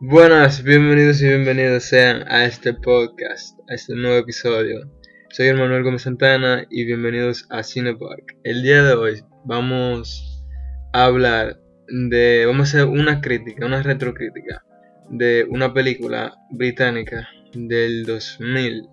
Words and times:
Buenas, 0.00 0.62
bienvenidos 0.62 1.20
y 1.20 1.28
bienvenidos 1.28 1.84
sean 1.84 2.24
a 2.26 2.46
este 2.46 2.72
podcast, 2.72 3.58
a 3.68 3.74
este 3.74 3.94
nuevo 3.94 4.16
episodio. 4.16 4.99
Soy 5.32 5.46
el 5.46 5.58
Manuel 5.58 5.84
Gómez 5.84 6.02
Santana 6.02 6.66
y 6.70 6.84
bienvenidos 6.84 7.46
a 7.50 7.62
Cinepark. 7.62 8.36
El 8.42 8.64
día 8.64 8.82
de 8.82 8.94
hoy 8.94 9.22
vamos 9.44 10.44
a 10.92 11.04
hablar 11.04 11.60
de, 11.86 12.46
vamos 12.46 12.74
a 12.74 12.78
hacer 12.78 12.88
una 12.88 13.20
crítica, 13.20 13.64
una 13.64 13.80
retrocrítica 13.80 14.64
de 15.08 15.46
una 15.48 15.72
película 15.72 16.34
británica 16.50 17.28
del 17.54 18.06
2000 18.06 18.88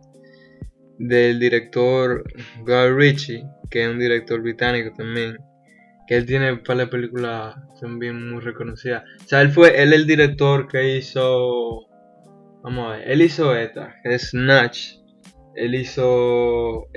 del 0.99 1.39
director 1.39 2.23
Guy 2.59 2.89
Ritchie, 2.95 3.43
que 3.71 3.85
es 3.85 3.89
un 3.89 3.97
director 3.97 4.39
británico 4.39 4.93
también, 4.95 5.37
que 6.05 6.17
él 6.17 6.27
tiene 6.27 6.51
un 6.51 6.61
par 6.61 6.77
de 6.77 6.85
películas 6.85 7.55
también 7.81 8.29
muy 8.29 8.41
reconocidas. 8.41 9.03
O 9.25 9.27
sea, 9.27 9.41
él 9.41 9.49
fue, 9.49 9.81
él 9.81 9.91
el 9.91 10.05
director 10.05 10.67
que 10.67 10.97
hizo, 10.97 11.87
vamos 12.61 12.93
a 12.93 12.97
ver, 12.97 13.09
él 13.09 13.23
hizo 13.23 13.55
esta, 13.55 13.95
Snatch. 14.19 14.96
Él 15.57 15.75
hizo, 15.75 16.87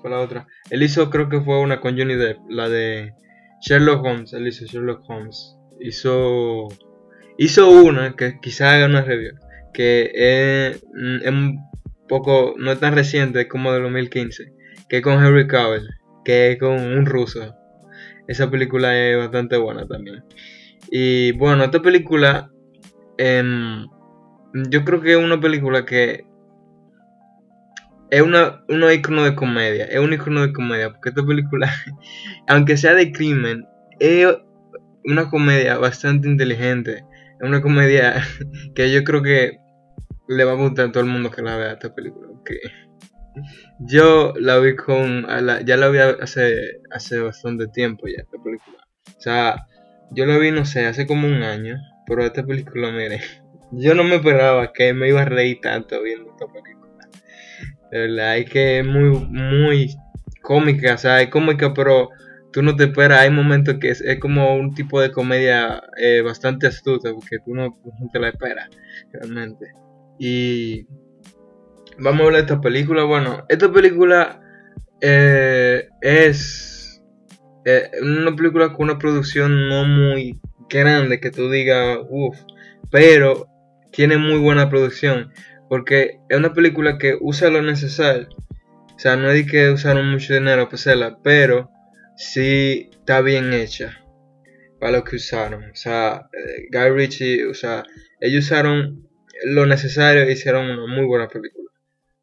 fue 0.00 0.10
la 0.10 0.20
otra. 0.20 0.46
Él 0.70 0.82
hizo, 0.82 1.10
creo 1.10 1.28
que 1.28 1.40
fue 1.40 1.60
una 1.60 1.80
con 1.80 1.98
Johnny 1.98 2.14
Depp, 2.14 2.38
la 2.48 2.68
de 2.68 3.12
Sherlock 3.60 4.04
Holmes. 4.04 4.32
Él 4.32 4.46
hizo 4.46 4.64
Sherlock 4.64 5.02
Holmes. 5.08 5.56
Hizo, 5.80 6.68
hizo 7.36 7.70
una 7.70 8.16
que 8.16 8.38
quizás 8.40 8.74
haga 8.74 8.86
una 8.86 9.02
review, 9.02 9.34
que 9.72 10.10
es, 10.14 10.76
es 11.22 11.30
un 11.30 11.58
poco, 12.08 12.54
no 12.56 12.72
es 12.72 12.80
tan 12.80 12.94
reciente, 12.94 13.48
como 13.48 13.72
de 13.72 13.80
2015, 13.80 14.52
que 14.88 14.96
es 14.98 15.02
con 15.02 15.22
Henry 15.24 15.46
Cavill 15.46 15.88
que 16.24 16.52
es 16.52 16.58
con 16.58 16.80
un 16.80 17.06
ruso. 17.06 17.54
Esa 18.26 18.50
película 18.50 18.98
es 18.98 19.18
bastante 19.18 19.56
buena 19.56 19.86
también. 19.86 20.24
Y 20.90 21.32
bueno, 21.32 21.64
esta 21.64 21.82
película, 21.82 22.50
em, 23.18 23.86
yo 24.70 24.84
creo 24.84 25.00
que 25.00 25.12
es 25.12 25.18
una 25.18 25.40
película 25.40 25.84
que 25.84 26.24
es 28.14 28.22
una, 28.22 28.64
un 28.68 28.90
icono 28.92 29.24
de 29.24 29.34
comedia. 29.34 29.86
Es 29.86 29.98
un 29.98 30.12
icono 30.12 30.42
de 30.42 30.52
comedia. 30.52 30.90
Porque 30.90 31.08
esta 31.08 31.26
película, 31.26 31.70
aunque 32.48 32.76
sea 32.76 32.94
de 32.94 33.10
crimen, 33.10 33.66
es 33.98 34.28
una 35.04 35.28
comedia 35.28 35.78
bastante 35.78 36.28
inteligente. 36.28 37.04
Es 37.40 37.48
una 37.48 37.60
comedia 37.60 38.22
que 38.74 38.92
yo 38.92 39.02
creo 39.02 39.22
que 39.22 39.58
le 40.28 40.44
va 40.44 40.52
a 40.52 40.56
gustar 40.56 40.86
a 40.86 40.92
todo 40.92 41.02
el 41.02 41.10
mundo 41.10 41.30
que 41.30 41.42
la 41.42 41.56
vea 41.56 41.72
esta 41.72 41.94
película. 41.94 42.28
Yo 43.80 44.32
la 44.38 44.58
vi 44.58 44.76
con. 44.76 45.26
ya 45.64 45.76
la 45.76 45.88
vi 45.88 45.98
hace, 45.98 46.80
hace 46.92 47.18
bastante 47.18 47.66
tiempo 47.66 48.06
ya, 48.06 48.22
esta 48.22 48.38
película. 48.42 48.78
O 49.16 49.20
sea, 49.20 49.66
yo 50.12 50.24
la 50.26 50.38
vi, 50.38 50.52
no 50.52 50.64
sé, 50.64 50.86
hace 50.86 51.06
como 51.06 51.26
un 51.26 51.42
año. 51.42 51.78
Pero 52.06 52.24
esta 52.24 52.44
película, 52.44 52.92
mire. 52.92 53.20
Yo 53.72 53.94
no 53.94 54.04
me 54.04 54.16
esperaba 54.16 54.72
que 54.72 54.92
me 54.92 55.08
iba 55.08 55.22
a 55.22 55.24
reír 55.24 55.58
tanto 55.60 56.00
viendo 56.00 56.30
esta 56.30 56.46
película. 56.46 56.83
De 57.90 58.40
es 58.40 58.50
que 58.50 58.80
es 58.80 58.86
muy, 58.86 59.10
muy 59.10 59.94
cómica. 60.42 60.94
O 60.94 60.98
sea, 60.98 61.22
es 61.22 61.28
cómica, 61.28 61.72
pero 61.74 62.10
tú 62.52 62.62
no 62.62 62.76
te 62.76 62.84
esperas. 62.84 63.20
Hay 63.20 63.30
momentos 63.30 63.76
que 63.80 63.90
es, 63.90 64.02
como 64.20 64.56
un 64.56 64.74
tipo 64.74 65.00
de 65.00 65.10
comedia 65.10 65.82
eh, 65.96 66.20
bastante 66.22 66.66
astuta. 66.66 67.12
Porque 67.12 67.38
tú 67.44 67.54
no, 67.54 67.78
no 67.84 68.08
te 68.12 68.18
la 68.18 68.28
esperas, 68.28 68.68
realmente. 69.12 69.72
Y 70.18 70.86
vamos 71.98 72.20
a 72.20 72.24
hablar 72.24 72.42
de 72.42 72.52
esta 72.52 72.60
película. 72.60 73.04
Bueno, 73.04 73.44
esta 73.48 73.70
película 73.72 74.40
eh, 75.00 75.88
es 76.00 77.02
eh, 77.64 77.90
una 78.02 78.34
película 78.36 78.72
con 78.72 78.90
una 78.90 78.98
producción 78.98 79.68
no 79.68 79.84
muy 79.84 80.40
grande 80.68 81.20
que 81.20 81.30
tú 81.30 81.50
digas, 81.50 81.98
uff, 82.08 82.38
pero 82.90 83.48
tiene 83.90 84.18
muy 84.18 84.38
buena 84.38 84.68
producción. 84.68 85.32
Porque 85.74 86.20
es 86.28 86.38
una 86.38 86.52
película 86.52 86.98
que 86.98 87.18
usa 87.20 87.50
lo 87.50 87.60
necesario. 87.60 88.28
O 88.94 88.96
sea, 88.96 89.16
no 89.16 89.28
es 89.32 89.50
que 89.50 89.70
usaron 89.70 90.08
mucho 90.08 90.32
dinero 90.32 90.66
para 90.66 90.76
hacerla, 90.76 91.18
pero 91.20 91.68
sí 92.16 92.90
está 92.92 93.20
bien 93.22 93.52
hecha 93.52 94.00
para 94.78 94.92
lo 94.92 95.02
que 95.02 95.16
usaron. 95.16 95.64
O 95.64 95.74
sea, 95.74 96.28
eh, 96.32 96.68
Guy 96.70 96.90
Ritchie, 96.90 97.46
o 97.46 97.54
sea, 97.54 97.82
ellos 98.20 98.44
usaron 98.44 99.08
lo 99.46 99.66
necesario 99.66 100.22
y 100.28 100.34
hicieron 100.34 100.70
una 100.70 100.86
muy 100.86 101.06
buena 101.06 101.26
película. 101.26 101.68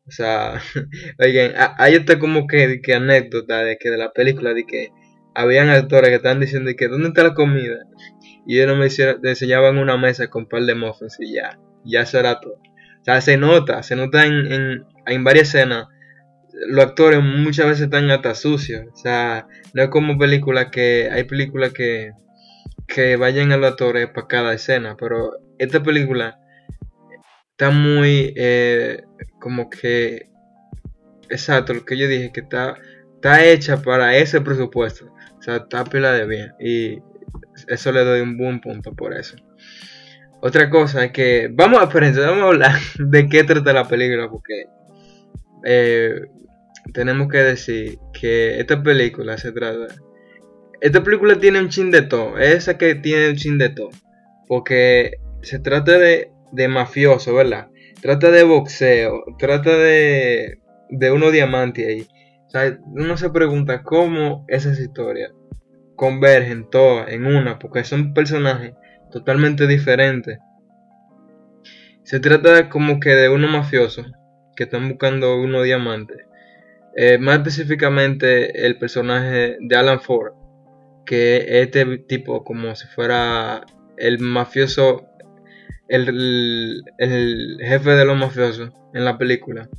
O 0.07 0.11
sea, 0.11 0.61
oigan, 1.19 1.51
hay 1.77 1.95
esta 1.95 2.19
como 2.19 2.47
que, 2.47 2.79
anécdota 2.95 3.65
de 3.65 3.77
que 3.77 3.89
de 3.89 3.97
la 3.97 4.13
película, 4.13 4.53
de 4.53 4.65
que 4.65 4.93
habían 5.35 5.69
actores 5.69 6.07
que 6.07 6.15
estaban 6.15 6.39
diciendo 6.39 6.71
que 6.77 6.87
¿dónde 6.87 7.09
está 7.09 7.23
la 7.23 7.33
comida? 7.33 7.79
Y 8.47 8.61
ellos 8.61 8.77
me, 8.77 8.87
hicieron, 8.87 9.19
enseñaban 9.25 9.77
una 9.77 9.97
mesa 9.97 10.29
con 10.29 10.43
un 10.43 10.47
par 10.47 10.63
de 10.63 10.73
muffins 10.73 11.17
y 11.19 11.33
ya, 11.33 11.59
ya 11.83 12.05
será 12.05 12.39
todo. 12.39 12.61
O 13.01 13.03
sea, 13.03 13.21
se 13.21 13.37
nota, 13.37 13.83
se 13.83 13.95
nota 13.95 14.25
en, 14.25 14.51
en, 14.51 14.85
en 15.07 15.23
varias 15.23 15.49
escenas. 15.49 15.87
Los 16.67 16.85
actores 16.85 17.21
muchas 17.23 17.65
veces 17.65 17.83
están 17.83 18.09
hasta 18.11 18.35
sucios. 18.35 18.85
O 18.93 18.95
sea, 18.95 19.47
no 19.73 19.83
es 19.83 19.89
como 19.89 20.17
películas 20.17 20.67
que. 20.71 21.09
Hay 21.11 21.23
películas 21.23 21.73
que. 21.73 22.11
que 22.87 23.15
vayan 23.15 23.51
a 23.51 23.57
los 23.57 23.71
actores 23.71 24.07
para 24.07 24.27
cada 24.27 24.53
escena. 24.53 24.95
Pero 24.99 25.31
esta 25.57 25.81
película 25.81 26.39
está 27.51 27.71
muy. 27.71 28.33
Eh, 28.35 29.03
como 29.39 29.69
que, 29.69 30.29
exacto, 31.29 31.73
lo 31.73 31.83
que 31.83 31.97
yo 31.97 32.07
dije, 32.07 32.31
que 32.31 32.41
está, 32.41 32.77
está 33.15 33.43
hecha 33.43 33.81
para 33.81 34.15
ese 34.15 34.39
presupuesto. 34.41 35.11
O 35.39 35.41
sea, 35.41 35.57
está 35.57 35.83
pila 35.83 36.13
de 36.13 36.27
bien. 36.27 36.53
Y 36.59 36.99
eso 37.67 37.91
le 37.91 38.03
doy 38.05 38.21
un 38.21 38.37
buen 38.37 38.61
punto 38.61 38.93
por 38.93 39.13
eso. 39.13 39.35
Otra 40.41 40.69
cosa 40.69 41.05
es 41.05 41.11
que, 41.11 41.49
vamos 41.51 41.79
a, 41.79 41.85
vamos 41.85 42.19
a 42.19 42.47
hablar 42.47 42.79
de 42.99 43.29
qué 43.29 43.43
trata 43.43 43.73
la 43.73 43.87
película, 43.87 44.29
porque 44.29 44.65
eh, 45.65 46.21
tenemos 46.93 47.27
que 47.27 47.37
decir 47.37 47.99
que 48.19 48.59
esta 48.59 48.81
película 48.81 49.37
se 49.37 49.51
trata... 49.51 49.87
Esta 50.81 51.03
película 51.03 51.39
tiene 51.39 51.59
un 51.59 51.69
chin 51.69 51.91
de 51.91 52.01
todo, 52.01 52.39
esa 52.39 52.77
que 52.77 52.95
tiene 52.95 53.29
un 53.29 53.35
chin 53.35 53.59
de 53.59 53.69
todo, 53.69 53.89
porque 54.47 55.11
se 55.43 55.59
trata 55.59 55.99
de, 55.99 56.31
de 56.51 56.67
mafioso, 56.67 57.35
¿verdad? 57.35 57.67
trata 58.01 58.31
de 58.31 58.43
boxeo, 58.43 59.23
trata 59.37 59.77
de, 59.77 60.59
de 60.89 61.11
uno 61.11 61.31
diamante 61.31 61.87
ahí. 61.87 62.07
O 62.53 63.01
uno 63.01 63.15
se 63.15 63.29
pregunta 63.29 63.83
cómo 63.83 64.45
esas 64.49 64.79
historias 64.79 65.31
convergen 65.95 66.69
todas 66.69 67.09
en 67.09 67.25
una, 67.25 67.59
porque 67.59 67.83
son 67.83 68.13
personajes 68.13 68.73
totalmente 69.11 69.67
diferentes. 69.67 70.39
Se 72.03 72.19
trata 72.19 72.69
como 72.69 72.99
que 72.99 73.11
de 73.11 73.29
uno 73.29 73.47
mafioso 73.47 74.05
que 74.55 74.63
están 74.63 74.89
buscando 74.89 75.39
uno 75.39 75.61
diamante. 75.61 76.25
Eh, 76.95 77.17
más 77.17 77.37
específicamente 77.37 78.65
el 78.65 78.77
personaje 78.77 79.57
de 79.59 79.75
Alan 79.75 80.01
Ford, 80.01 80.33
que 81.05 81.61
este 81.61 81.99
tipo 81.99 82.43
como 82.43 82.75
si 82.75 82.87
fuera 82.87 83.61
el 83.97 84.19
mafioso 84.19 85.07
el, 85.91 86.83
jefe 87.59 87.91
de 87.91 88.05
los 88.05 88.17
mafiosos 88.17 88.71
en 88.93 89.05
la 89.05 89.17
película. 89.17 89.69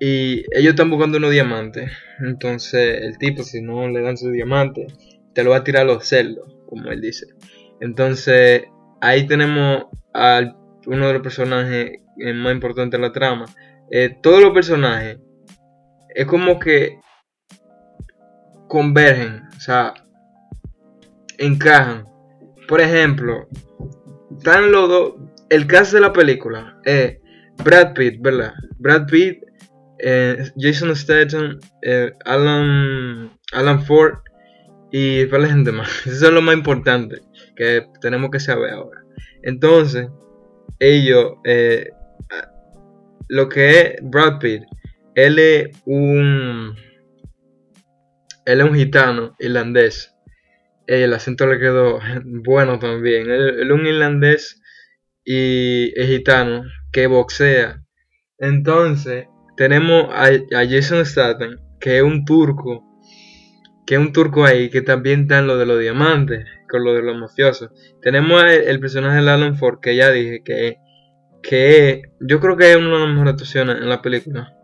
Y 0.00 0.44
ellos 0.56 0.70
están 0.70 0.90
buscando 0.90 1.18
unos 1.18 1.30
diamantes. 1.30 1.90
Entonces 2.20 3.02
el 3.02 3.18
tipo 3.18 3.42
si 3.42 3.62
no 3.62 3.88
le 3.88 4.02
dan 4.02 4.16
su 4.16 4.30
diamante, 4.30 4.86
te 5.34 5.44
lo 5.44 5.50
va 5.50 5.58
a 5.58 5.64
tirar 5.64 5.82
a 5.82 5.92
los 5.92 6.06
cerdos, 6.06 6.52
como 6.66 6.90
él 6.90 7.00
dice. 7.00 7.26
Entonces 7.82 8.62
ahí 9.00 9.26
tenemos 9.26 9.86
a 10.14 10.40
uno 10.86 11.06
de 11.08 11.12
los 11.14 11.22
personajes 11.22 11.98
más 12.16 12.52
importantes 12.52 13.00
de 13.00 13.06
la 13.06 13.12
trama. 13.12 13.46
Eh, 13.90 14.18
todos 14.22 14.40
los 14.40 14.52
personajes 14.52 15.18
es 16.14 16.26
como 16.26 16.60
que 16.60 17.00
convergen, 18.68 19.42
o 19.56 19.60
sea, 19.60 19.94
encajan. 21.38 22.06
Por 22.68 22.80
ejemplo, 22.80 23.48
están 24.38 24.70
los 24.70 24.88
dos. 24.88 25.14
El 25.50 25.66
caso 25.66 25.96
de 25.96 26.02
la 26.02 26.12
película 26.12 26.78
es 26.84 27.18
Brad 27.64 27.94
Pitt, 27.94 28.22
¿verdad? 28.22 28.52
Brad 28.78 29.06
Pitt, 29.06 29.42
eh, 29.98 30.52
Jason 30.56 30.94
Statham, 30.94 31.58
eh, 31.82 32.12
Alan, 32.24 33.36
Alan 33.52 33.82
Ford 33.84 34.18
y 34.92 35.26
la 35.26 35.48
gente 35.48 35.72
más. 35.72 36.06
Eso 36.06 36.26
es 36.26 36.32
lo 36.32 36.42
más 36.42 36.54
importante 36.54 37.22
que 37.56 37.86
tenemos 38.00 38.30
que 38.30 38.38
saber 38.38 38.74
ahora. 38.74 39.02
Entonces, 39.42 40.08
ellos, 40.78 41.32
eh, 41.44 41.90
lo 43.28 43.48
que 43.48 43.80
es 43.80 43.94
Brad 44.02 44.38
Pitt, 44.38 44.62
él 45.14 45.38
es 45.38 45.68
un. 45.86 46.76
Él 48.44 48.60
es 48.60 48.66
un 48.66 48.74
gitano 48.74 49.34
irlandés. 49.38 50.14
El 50.86 51.14
acento 51.14 51.46
le 51.46 51.58
quedó 51.58 52.00
bueno 52.24 52.78
también. 52.78 53.30
Él, 53.30 53.60
es 53.60 53.70
un 53.70 53.86
irlandés 53.86 54.60
y 55.24 55.92
gitano 55.96 56.64
que 56.92 57.06
boxea. 57.06 57.82
Entonces, 58.38 59.26
tenemos 59.56 60.08
a, 60.10 60.26
a 60.26 60.66
Jason 60.68 61.06
Statham, 61.06 61.56
que 61.80 61.98
es 61.98 62.02
un 62.02 62.24
turco 62.24 62.91
que 63.86 63.94
es 63.94 64.00
un 64.00 64.12
turco 64.12 64.44
ahí 64.44 64.70
que 64.70 64.82
también 64.82 65.26
en 65.30 65.46
lo 65.46 65.56
de 65.56 65.66
los 65.66 65.80
diamantes, 65.80 66.46
con 66.68 66.84
lo 66.84 66.94
de 66.94 67.02
los 67.02 67.16
mafiosos. 67.16 67.70
Tenemos 68.00 68.42
el, 68.44 68.80
personaje 68.80 69.22
de 69.22 69.30
Alan 69.30 69.56
Ford, 69.56 69.80
que 69.80 69.96
ya 69.96 70.10
dije 70.10 70.42
que, 70.44 70.76
que 71.42 72.02
yo 72.20 72.40
creo 72.40 72.56
que 72.56 72.70
es 72.70 72.76
una 72.76 72.94
de 72.94 73.00
las 73.00 73.08
mejores 73.08 73.32
actuaciones 73.32 73.76
en 73.76 73.88
la 73.88 74.02
película. 74.02 74.54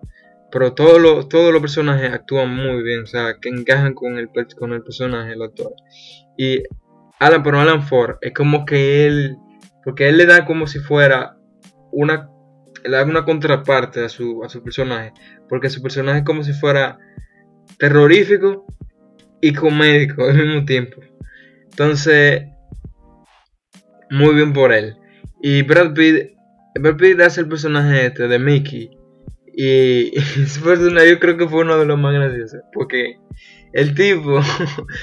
Pero 0.50 0.72
todos 0.72 1.00
los, 1.00 1.28
todos 1.28 1.52
los 1.52 1.60
personajes 1.60 2.10
actúan 2.10 2.54
muy 2.54 2.82
bien, 2.82 3.02
o 3.02 3.06
sea, 3.06 3.36
que 3.40 3.50
encajan 3.50 3.94
con 3.94 4.18
el, 4.18 4.30
con 4.58 4.72
el 4.72 4.82
personaje, 4.82 5.32
el 5.32 5.42
actor. 5.42 5.72
Y 6.36 6.62
Alan, 7.18 7.42
pero 7.42 7.60
Alan 7.60 7.82
Ford 7.82 8.16
es 8.22 8.32
como 8.32 8.64
que 8.64 9.06
él, 9.06 9.36
porque 9.84 10.08
él 10.08 10.16
le 10.16 10.26
da 10.26 10.46
como 10.46 10.66
si 10.66 10.78
fuera 10.78 11.36
una, 11.92 12.30
le 12.84 12.96
da 12.96 13.04
una 13.04 13.24
contraparte 13.24 14.04
a 14.04 14.08
su, 14.08 14.42
a 14.44 14.48
su 14.48 14.62
personaje, 14.62 15.12
porque 15.48 15.68
su 15.68 15.82
personaje 15.82 16.20
es 16.20 16.24
como 16.24 16.42
si 16.42 16.52
fuera 16.52 16.98
terrorífico, 17.78 18.64
y 19.40 19.52
comédico 19.52 20.24
al 20.24 20.36
mismo 20.36 20.64
tiempo. 20.64 21.00
Entonces, 21.70 22.42
muy 24.10 24.34
bien 24.34 24.52
por 24.52 24.72
él. 24.72 24.96
Y 25.42 25.62
Brad 25.62 25.94
Pitt, 25.94 26.32
Brad 26.74 26.96
Pitt 26.96 27.20
hace 27.20 27.42
el 27.42 27.48
personaje 27.48 28.06
este 28.06 28.28
de 28.28 28.38
Mickey. 28.38 28.90
Y, 29.56 30.12
su 30.46 30.62
personaje 30.62 31.10
yo 31.10 31.18
creo 31.18 31.36
que 31.36 31.48
fue 31.48 31.60
uno 31.60 31.78
de 31.78 31.86
los 31.86 31.98
más 31.98 32.14
graciosos. 32.14 32.60
Porque 32.72 33.16
el 33.72 33.94
tipo, 33.94 34.30
o 34.38 34.44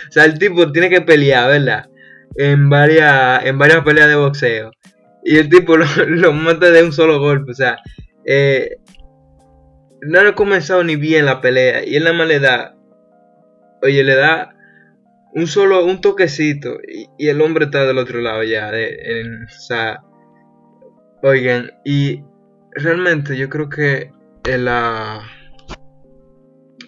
sea, 0.09 0.25
el 0.25 0.37
tipo 0.37 0.71
tiene 0.71 0.89
que 0.89 1.01
pelear, 1.01 1.49
¿verdad? 1.49 1.89
En 2.35 2.69
varias, 2.69 3.45
en 3.45 3.57
varias 3.57 3.83
peleas 3.83 4.09
de 4.09 4.15
boxeo. 4.15 4.71
Y 5.23 5.37
el 5.37 5.49
tipo 5.49 5.77
lo, 6.07 6.33
mata 6.33 6.71
de 6.71 6.83
un 6.83 6.93
solo 6.93 7.19
golpe. 7.19 7.51
O 7.51 7.55
sea, 7.55 7.77
eh, 8.25 8.77
no 10.01 10.19
ha 10.19 10.35
comenzado 10.35 10.83
ni 10.83 10.95
bien 10.95 11.25
la 11.25 11.41
pelea. 11.41 11.85
Y 11.85 11.95
él 11.95 12.03
nada 12.03 12.17
más 12.17 12.27
le 12.27 12.39
da 12.39 12.74
oye, 13.85 14.03
le 14.03 14.15
da 14.15 14.55
un 15.33 15.47
solo, 15.47 15.85
un 15.85 16.01
toquecito 16.01 16.79
y, 16.87 17.27
el 17.27 17.41
hombre 17.41 17.65
está 17.65 17.85
del 17.85 17.97
otro 17.97 18.21
lado 18.21 18.43
ya. 18.43 18.69
o 18.69 19.49
sea, 19.49 20.01
oigan, 21.21 21.71
y 21.83 22.23
realmente 22.71 23.37
yo 23.37 23.49
creo 23.49 23.69
que 23.69 24.11
la, 24.45 25.21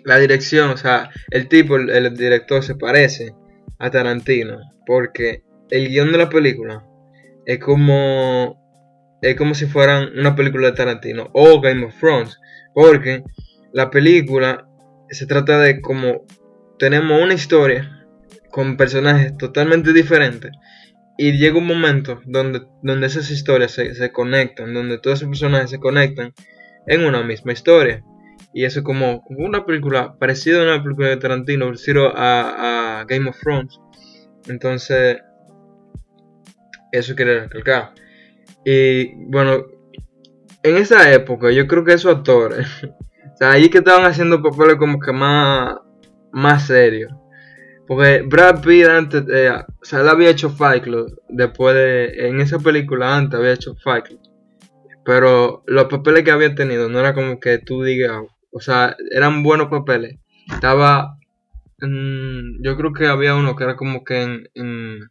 la 0.06 0.20
dirección, 0.20 0.70
o 0.70 0.78
sea, 0.78 1.10
el 1.32 1.48
tipo, 1.48 1.76
el, 1.76 2.16
director 2.16 2.64
se 2.64 2.76
parece 2.76 3.36
a 3.80 3.92
Tarantino, 3.92 4.60
porque 4.86 5.44
el 5.70 5.90
guion 5.90 6.12
de 6.12 6.18
la 6.18 6.30
película 6.30 6.86
es 7.46 7.60
como 7.60 8.66
es 9.22 9.36
como 9.36 9.56
si 9.56 9.66
fueran 9.66 10.18
una 10.18 10.36
película 10.36 10.68
de 10.68 10.78
Tarantino 10.78 11.30
o 11.34 11.60
Game 11.60 11.86
of 11.86 12.00
Thrones, 12.00 12.40
porque 12.74 13.24
la 13.74 13.90
película 13.90 14.68
se 15.10 15.26
trata 15.26 15.60
de 15.60 15.82
como 15.82 16.26
tenemos 16.78 17.22
una 17.22 17.34
historia 17.34 18.06
con 18.52 18.78
personajes 18.78 19.38
totalmente 19.38 19.94
diferentes 19.94 20.52
y 21.18 21.38
llega 21.38 21.58
un 21.58 21.68
momento 21.68 22.22
donde, 22.26 22.68
donde 22.84 23.08
esas 23.08 23.30
historias 23.32 23.72
se, 23.72 24.12
conectan, 24.12 24.74
donde 24.74 25.00
todos 25.00 25.20
esos 25.20 25.30
personajes 25.30 25.72
se 25.72 25.80
conectan 25.80 26.34
en 26.86 27.06
una 27.06 27.24
misma 27.24 27.54
historia. 27.54 28.04
Y 28.54 28.66
eso 28.66 28.80
es 28.80 28.86
como 28.86 29.24
una 29.30 29.66
película 29.66 30.16
parecida 30.20 30.60
a 30.60 30.76
una 30.76 30.84
película 30.84 31.10
de 31.10 31.18
Tarantino, 31.18 31.66
parecido 31.66 32.16
a, 32.16 33.00
a 33.00 33.06
Game 33.06 33.30
of 33.30 33.40
Thrones. 33.40 33.80
Entonces, 34.48 35.18
eso 36.92 37.16
quiere 37.16 37.42
recalcar. 37.42 37.94
Y 38.64 39.16
bueno, 39.26 39.66
en 40.64 40.78
esa 40.78 41.12
época 41.12 41.52
yo 41.52 41.68
creo 41.68 41.84
que 41.84 41.94
esos 41.94 42.16
actores, 42.16 42.68
o 42.84 43.38
sea, 43.38 43.52
ahí 43.52 43.70
que 43.70 43.80
estaban 43.80 44.06
haciendo 44.06 44.42
papeles 44.42 44.76
como 44.76 45.00
que 45.00 45.12
más 45.12 45.78
más 46.38 46.68
serio. 46.68 47.20
Porque 47.88 48.22
Brad 48.22 48.62
Pitt 48.62 48.86
antes, 48.86 49.24
eh, 49.34 49.50
o 49.50 49.86
sea, 49.86 50.02
él 50.02 50.10
había 50.10 50.30
hecho 50.30 50.50
Fight 50.50 50.84
Club, 50.84 51.20
después 51.30 51.74
de, 51.74 52.28
en 52.28 52.42
esa 52.42 52.60
película 52.60 53.18
antes 53.18 53.40
había 53.40 53.54
hecho 53.54 53.76
Fight 53.76 54.06
Club. 54.06 54.20
Pero 55.04 55.64
los 55.66 55.86
papeles 55.86 56.24
que 56.24 56.32
había 56.32 56.54
tenido 56.54 56.90
no 56.90 57.00
era 57.00 57.14
como 57.14 57.40
que 57.40 57.58
tú 57.60 57.84
digas, 57.84 58.22
o 58.52 58.60
sea, 58.60 58.96
eran 59.12 59.42
buenos 59.42 59.70
papeles. 59.70 60.20
Estaba, 60.54 61.18
yo 61.80 62.78
creo 62.78 62.94
que 62.94 63.08
había 63.08 63.36
uno 63.36 63.56
que 63.56 63.64
era 63.64 63.76
como 63.76 64.04
que 64.04 64.22
en, 64.54 65.10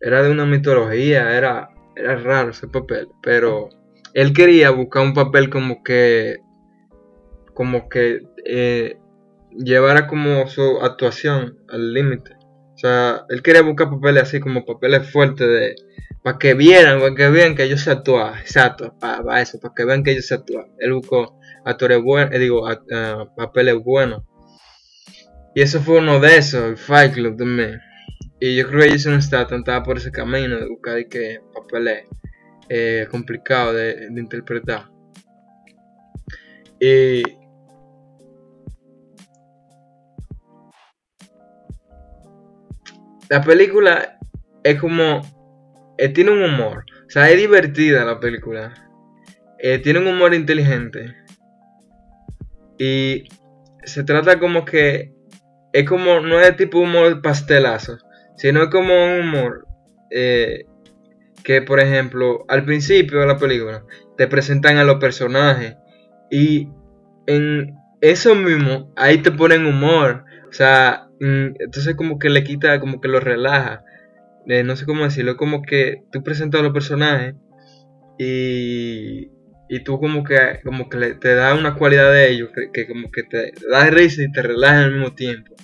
era 0.00 0.22
de 0.22 0.30
una 0.30 0.46
mitología, 0.46 1.36
era, 1.36 1.68
era 1.96 2.16
raro 2.16 2.50
ese 2.50 2.68
papel, 2.68 3.08
pero 3.22 3.68
él 4.14 4.32
quería 4.32 4.70
buscar 4.70 5.02
un 5.02 5.14
papel 5.14 5.50
como 5.50 5.82
que, 5.82 6.38
como 7.54 7.88
que 7.88 8.22
eh, 8.46 8.98
llevara 9.56 10.06
como 10.06 10.46
su 10.46 10.80
actuación 10.82 11.58
al 11.68 11.92
límite. 11.92 12.36
O 12.74 12.78
sea, 12.78 13.24
él 13.28 13.42
quería 13.42 13.62
buscar 13.62 13.90
papeles 13.90 14.24
así 14.24 14.40
como 14.40 14.64
papeles 14.64 15.10
fuertes 15.10 15.46
de 15.46 15.76
para 16.22 16.38
que 16.38 16.54
vieran, 16.54 17.00
para 17.00 17.14
que 17.14 17.28
vean 17.28 17.54
que 17.54 17.64
ellos 17.64 17.80
se 17.80 17.90
actúan, 17.90 18.38
exacto, 18.38 18.96
para, 18.98 19.42
eso, 19.42 19.58
para 19.58 19.74
que 19.74 19.84
vean 19.84 20.04
que 20.04 20.12
ellos 20.12 20.26
se 20.26 20.34
actúan. 20.34 20.66
Él 20.78 20.92
buscó 20.92 21.38
actores 21.64 22.00
buenos, 22.00 22.32
eh, 22.32 22.38
digo, 22.38 22.64
papeles 23.36 23.76
buenos. 23.82 24.22
Y 25.54 25.62
eso 25.62 25.80
fue 25.80 25.98
uno 25.98 26.20
de 26.20 26.36
esos, 26.36 26.62
el 26.62 26.76
Fight 26.76 27.14
Club 27.14 27.36
también. 27.36 27.80
Y 28.40 28.56
yo 28.56 28.68
creo 28.68 28.82
que 28.82 28.90
Jason 28.90 29.20
Statham 29.20 29.60
estaba 29.60 29.82
por 29.82 29.98
ese 29.98 30.10
camino 30.10 30.58
de 30.58 30.68
buscar 30.68 31.06
que 31.08 31.40
papeles 31.52 32.04
eh, 32.68 33.06
complicados 33.10 33.74
de, 33.74 34.08
de 34.10 34.20
interpretar. 34.20 34.88
Y 36.80 37.22
la 43.32 43.40
película 43.40 44.18
es 44.62 44.78
como. 44.78 45.22
Eh, 45.96 46.10
tiene 46.10 46.32
un 46.32 46.42
humor. 46.42 46.84
O 47.06 47.10
sea, 47.10 47.30
es 47.30 47.38
divertida 47.38 48.04
la 48.04 48.20
película. 48.20 48.74
Eh, 49.58 49.78
tiene 49.78 50.00
un 50.00 50.08
humor 50.08 50.34
inteligente. 50.34 51.16
Y 52.78 53.24
se 53.84 54.04
trata 54.04 54.38
como 54.38 54.66
que. 54.66 55.14
Es 55.72 55.88
como. 55.88 56.20
No 56.20 56.40
es 56.40 56.54
tipo 56.58 56.78
humor 56.80 57.22
pastelazo. 57.22 57.96
Sino 58.36 58.64
es 58.64 58.68
como 58.68 58.92
un 59.02 59.20
humor. 59.20 59.66
Eh, 60.10 60.66
que, 61.42 61.62
por 61.62 61.80
ejemplo, 61.80 62.44
al 62.48 62.66
principio 62.66 63.20
de 63.20 63.28
la 63.28 63.38
película. 63.38 63.82
Te 64.18 64.28
presentan 64.28 64.76
a 64.76 64.84
los 64.84 64.96
personajes. 64.96 65.74
Y 66.30 66.68
en 67.26 67.78
eso 68.02 68.34
mismo. 68.34 68.92
Ahí 68.94 69.22
te 69.22 69.30
ponen 69.30 69.64
humor. 69.64 70.26
O 70.50 70.52
sea, 70.52 71.08
entonces 71.22 71.94
como 71.94 72.18
que 72.18 72.30
le 72.30 72.44
quita, 72.44 72.80
como 72.80 73.00
que 73.00 73.08
lo 73.08 73.20
relaja. 73.20 73.84
Eh, 74.46 74.64
no 74.64 74.74
sé 74.76 74.86
cómo 74.86 75.04
decirlo, 75.04 75.36
como 75.36 75.62
que 75.62 76.02
tú 76.10 76.22
presentas 76.24 76.60
a 76.60 76.64
los 76.64 76.72
personajes 76.72 77.36
y, 78.18 79.30
y 79.68 79.84
tú 79.84 80.00
como 80.00 80.24
que, 80.24 80.60
como 80.64 80.88
que 80.88 81.14
te 81.14 81.34
da 81.34 81.54
una 81.54 81.76
cualidad 81.76 82.12
de 82.12 82.30
ellos 82.30 82.50
que, 82.72 82.88
como 82.88 83.10
que 83.10 83.22
te 83.22 83.52
da 83.70 83.88
risa 83.90 84.22
y 84.22 84.32
te 84.32 84.42
relaja 84.42 84.84
al 84.84 84.92
mismo 84.92 85.14
tiempo. 85.14 85.54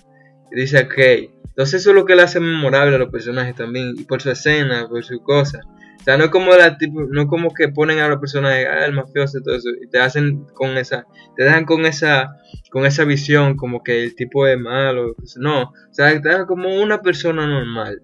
Y 0.51 0.61
dice, 0.61 0.79
ok, 0.85 0.99
entonces 1.45 1.81
eso 1.81 1.91
es 1.91 1.97
lo 1.97 2.05
que 2.05 2.15
le 2.15 2.23
hace 2.23 2.41
memorable 2.41 2.97
a 2.97 2.99
los 2.99 3.11
personajes 3.11 3.55
también, 3.55 3.95
y 3.99 4.05
por 4.05 4.23
su 4.23 4.31
escena, 4.31 4.89
por 4.89 5.05
su 5.05 5.21
cosa. 5.23 5.61
O 5.99 6.05
sea, 6.05 6.17
no 6.17 6.31
como 6.31 6.53
la 6.55 6.79
no 7.11 7.27
como 7.27 7.53
que 7.53 7.69
ponen 7.69 7.99
a 7.99 8.09
los 8.09 8.19
personajes, 8.19 8.67
ah, 8.71 8.87
el 8.87 8.93
mafioso 8.93 9.39
y 9.39 9.43
todo 9.43 9.57
eso, 9.57 9.69
y 9.83 9.89
te 9.89 9.99
hacen 9.99 10.45
con 10.55 10.77
esa, 10.79 11.07
te 11.37 11.45
dejan 11.45 11.65
con 11.65 11.85
esa, 11.85 12.37
con 12.71 12.87
esa 12.87 13.05
visión 13.05 13.57
como 13.57 13.83
que 13.83 14.05
el 14.05 14.15
tipo 14.15 14.47
es 14.47 14.59
malo, 14.59 15.15
no, 15.37 15.63
o 15.63 15.73
sea, 15.91 16.11
te 16.21 16.29
dejan 16.29 16.47
como 16.47 16.81
una 16.81 17.03
persona 17.03 17.47
normal, 17.47 18.01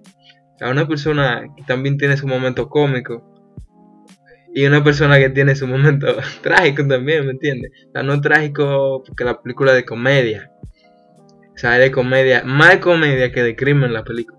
o 0.55 0.59
sea, 0.59 0.71
una 0.71 0.87
persona 0.87 1.45
que 1.57 1.63
también 1.65 1.97
tiene 1.97 2.17
su 2.17 2.27
momento 2.27 2.69
cómico, 2.69 3.35
y 4.57 4.67
una 4.67 4.85
persona 4.85 5.19
que 5.19 5.31
tiene 5.31 5.57
su 5.57 5.67
momento 5.67 6.07
trágico 6.43 6.87
también, 6.87 7.27
¿me 7.27 7.33
entiendes? 7.33 7.73
O 7.89 7.93
sea, 7.93 8.03
no 8.05 8.21
trágico 8.21 9.03
porque 9.05 9.25
la 9.25 9.43
película 9.43 9.73
de 9.73 9.85
comedia, 9.85 10.53
o 11.55 11.59
sea, 11.59 11.77
es 11.77 11.83
de 11.83 11.91
comedia, 11.91 12.45
más 12.45 12.79
comedia 12.79 13.33
que 13.33 13.43
de 13.43 13.57
crimen 13.57 13.93
la 13.93 14.05
película. 14.05 14.34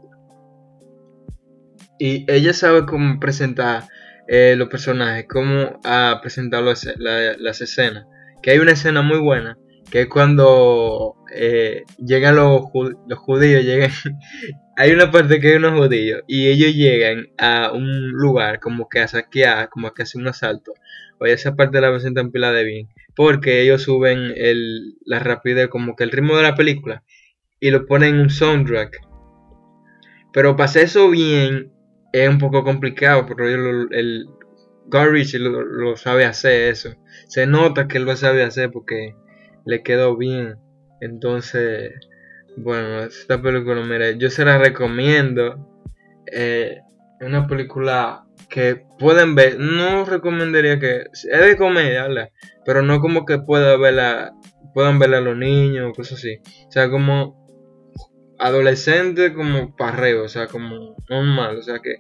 Y 1.98 2.30
ella 2.32 2.54
sabe 2.54 2.86
cómo 2.86 3.20
presentar 3.20 3.84
eh, 4.28 4.56
los 4.58 4.70
personajes, 4.70 5.26
cómo 5.30 5.80
ah, 5.84 6.20
presentar 6.22 6.64
las 6.64 7.62
escenas. 7.62 8.06
Que 8.42 8.52
hay 8.52 8.60
una 8.60 8.72
escena 8.72 9.02
muy 9.02 9.20
buena, 9.20 9.58
que 9.92 10.02
es 10.02 10.08
cuando 10.08 11.16
eh, 11.34 11.84
llegan 11.98 12.36
los, 12.36 12.64
judíos, 13.18 13.64
llegan, 13.64 13.92
hay 14.78 14.92
una 14.92 15.12
parte 15.12 15.40
que 15.40 15.50
hay 15.50 15.56
unos 15.56 15.80
judíos, 15.80 16.22
y 16.28 16.48
ellos 16.48 16.74
llegan 16.74 17.28
a 17.38 17.72
un 17.72 18.10
lugar 18.10 18.60
como 18.60 18.90
que 18.90 19.00
a 19.00 19.08
saquear, 19.08 19.70
como 19.70 19.94
que 19.94 20.04
hacer 20.04 20.22
un 20.22 20.28
asalto. 20.28 20.74
Oye, 21.20 21.34
esa 21.34 21.56
parte 21.56 21.80
la 21.80 21.92
presentan 21.92 22.32
pila 22.32 22.52
de 22.52 22.64
bien. 22.64 22.90
porque 23.16 23.62
ellos 23.62 23.84
suben 23.84 24.34
la 25.06 25.20
rapidez, 25.20 25.70
como 25.70 25.96
que 25.96 26.04
el 26.04 26.12
ritmo 26.12 26.36
de 26.36 26.44
la 26.44 26.56
película, 26.56 27.04
y 27.60 27.72
lo 27.72 27.86
ponen 27.86 28.16
en 28.16 28.22
un 28.22 28.30
soundtrack. 28.30 29.00
Pero 30.34 30.56
para 30.58 30.66
hacer 30.66 30.84
eso 30.84 31.10
bien 31.10 31.72
es 32.24 32.30
un 32.30 32.38
poco 32.40 32.64
complicado, 32.64 33.26
pero 33.26 33.48
el, 33.48 33.88
el 33.92 34.26
Garbage 34.88 35.38
lo, 35.38 35.64
lo, 35.64 35.98
sabe 35.98 36.24
hacer 36.24 36.72
eso. 36.72 36.96
Se 37.28 37.46
nota 37.46 37.88
que 37.88 37.98
él 37.98 38.06
lo 38.06 38.16
sabe 38.16 38.44
hacer 38.44 38.72
porque 38.72 39.16
le 39.66 39.84
quedó 39.84 40.16
bien. 40.16 40.56
Entonces, 41.02 41.92
bueno, 42.56 43.02
esta 43.04 43.42
película, 43.42 43.82
mire, 43.84 44.18
yo 44.18 44.30
se 44.30 44.46
la 44.46 44.58
recomiendo. 44.58 45.68
Eh, 46.32 46.80
una 47.20 47.48
película 47.48 48.26
que 48.50 48.86
pueden 48.98 49.36
ver. 49.36 49.60
No 49.60 50.06
recomendaría 50.06 50.80
que. 50.80 51.08
Es 51.12 51.24
de 51.24 51.58
comedia, 51.58 52.08
Pero 52.66 52.82
no 52.82 53.02
como 53.02 53.26
que 53.26 53.40
pueda 53.40 53.76
verla. 53.76 54.34
Puedan 54.74 55.00
verla 55.00 55.20
los 55.20 55.38
niños 55.38 55.90
o 55.90 55.94
cosas 55.94 56.20
así. 56.20 56.40
O 56.68 56.72
sea, 56.72 56.90
como 56.90 57.45
adolescente 58.46 59.34
como 59.34 59.76
parreo, 59.76 60.24
o 60.24 60.30
sea, 60.30 60.48
como 60.48 60.96
normal, 61.10 61.58
o 61.58 61.64
sea, 61.64 61.80
que, 61.80 61.96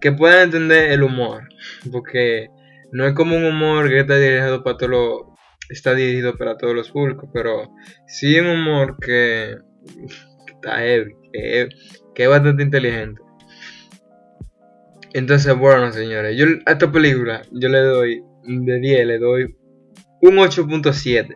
que 0.00 0.12
puedan 0.12 0.44
entender 0.44 0.92
el 0.92 1.02
humor, 1.02 1.48
porque 1.90 2.48
no 2.92 3.06
es 3.06 3.14
como 3.14 3.36
un 3.36 3.44
humor 3.44 3.88
que 3.88 4.00
está 4.00 4.16
dirigido 4.16 4.62
para 4.62 4.76
todos 4.76 4.90
los, 4.90 5.20
está 5.68 5.94
dirigido 5.94 6.36
para 6.36 6.56
todos 6.56 6.74
los 6.74 6.90
públicos, 6.90 7.28
pero 7.32 7.70
sí 8.06 8.38
un 8.38 8.46
humor 8.48 8.96
que, 9.00 9.56
está 10.46 10.78
heavy, 10.78 11.12
que, 11.32 11.68
es 12.14 12.28
bastante 12.28 12.62
inteligente. 12.62 13.20
Entonces, 15.12 15.56
bueno, 15.56 15.92
señores, 15.92 16.36
yo 16.36 16.46
a 16.66 16.72
esta 16.72 16.90
película 16.90 17.42
yo 17.52 17.68
le 17.68 17.78
doy 17.78 18.22
de 18.44 18.80
10, 18.80 19.06
le 19.06 19.18
doy 19.18 19.56
un 20.20 20.36
8.7. 20.36 21.34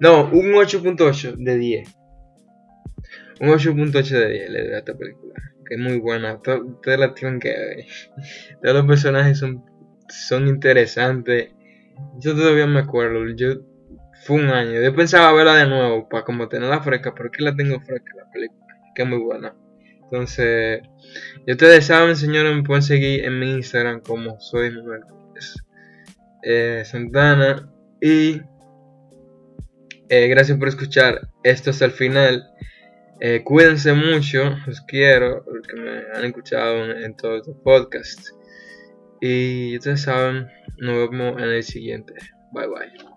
No, 0.00 0.30
un 0.30 0.52
8.8 0.52 1.36
de 1.36 1.58
10. 1.58 1.99
Un 3.40 3.48
8.8 3.48 4.08
de 4.10 4.30
10 4.30 4.50
le 4.50 4.64
doy 4.64 4.74
a 4.74 4.78
esta 4.78 4.96
película. 4.96 5.34
Que 5.66 5.74
es 5.74 5.80
muy 5.80 5.98
buena. 5.98 6.34
Ustedes 6.34 6.98
la 6.98 7.14
tienen 7.14 7.40
que 7.40 7.48
ver. 7.48 7.86
Todos 8.62 8.76
los 8.76 8.86
personajes 8.86 9.38
son, 9.38 9.64
son 10.08 10.46
interesantes. 10.46 11.50
Yo 12.18 12.34
todavía 12.34 12.66
me 12.66 12.80
acuerdo. 12.80 13.24
Yo 13.34 13.62
fue 14.24 14.36
un 14.36 14.50
año. 14.50 14.80
Yo 14.80 14.94
pensaba 14.94 15.32
verla 15.32 15.56
de 15.56 15.66
nuevo 15.66 16.08
para 16.08 16.24
como 16.24 16.48
tenerla 16.48 16.82
fresca. 16.82 17.14
Pero 17.14 17.30
que 17.30 17.42
la 17.42 17.56
tengo 17.56 17.80
fresca 17.80 18.12
la 18.16 18.30
película. 18.30 18.66
Que 18.94 19.02
es 19.02 19.08
muy 19.08 19.18
buena. 19.18 19.54
Entonces, 20.02 20.82
y 21.46 21.52
ustedes 21.52 21.86
saben, 21.86 22.16
señores, 22.16 22.54
me 22.54 22.64
pueden 22.64 22.82
seguir 22.82 23.24
en 23.24 23.38
mi 23.38 23.52
Instagram 23.52 24.00
como 24.00 24.40
soy 24.40 24.70
Manuel 24.70 25.02
eh, 26.42 26.82
Santana. 26.84 27.70
Y 28.00 28.40
eh, 30.08 30.28
gracias 30.28 30.58
por 30.58 30.68
escuchar 30.68 31.28
esto 31.44 31.70
hasta 31.70 31.84
el 31.84 31.92
final. 31.92 32.50
Eh, 33.20 33.42
cuídense 33.44 33.92
mucho, 33.92 34.56
los 34.66 34.80
quiero, 34.82 35.44
los 35.46 35.66
que 35.66 35.76
me 35.76 35.90
han 36.14 36.24
escuchado 36.24 36.90
en, 36.90 37.14
todos 37.16 37.46
los 37.46 37.56
podcasts. 37.58 38.34
Y 39.20 39.76
ustedes 39.76 40.02
saben, 40.02 40.48
nos 40.78 41.10
vemos 41.10 41.40
en 41.40 41.50
el 41.50 41.62
siguiente. 41.62 42.14
Bye 42.52 42.66
bye. 42.66 43.09